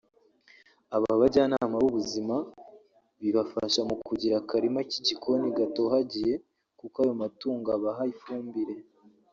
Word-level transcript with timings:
Aba 0.95 1.19
bajyanama 1.21 1.75
b’ubuzima 1.83 2.35
bibafasha 3.21 3.79
mu 3.89 3.95
kugira 4.07 4.35
akarima 4.41 4.79
k’igikoni 4.89 5.47
gatohagiye 5.57 6.33
kuko 6.79 6.95
ayo 7.03 7.13
matungo 7.21 7.67
abaha 7.77 8.03
ifumbire 8.15 8.75